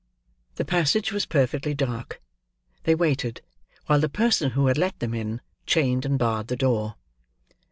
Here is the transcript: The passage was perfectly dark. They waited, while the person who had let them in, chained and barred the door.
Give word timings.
The 0.55 0.65
passage 0.65 1.11
was 1.11 1.27
perfectly 1.27 1.75
dark. 1.75 2.23
They 2.85 2.95
waited, 2.95 3.43
while 3.85 3.99
the 3.99 4.09
person 4.09 4.49
who 4.53 4.65
had 4.65 4.79
let 4.79 4.97
them 4.97 5.13
in, 5.13 5.41
chained 5.67 6.07
and 6.07 6.17
barred 6.17 6.47
the 6.47 6.55
door. 6.55 6.95